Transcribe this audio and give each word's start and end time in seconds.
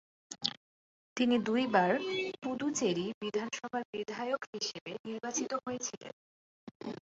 তিনি 1.17 1.35
দুইবার 1.47 1.91
পুদুচেরি 2.43 3.05
বিধানসভার 3.21 3.83
বিধায়ক 3.93 4.41
হিসেবে 4.53 4.91
নির্বাচিত 5.07 5.51
হয়েছিলেন। 5.65 6.13